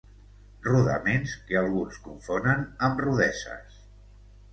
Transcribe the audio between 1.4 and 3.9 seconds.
que alguns confonen amb rudeses.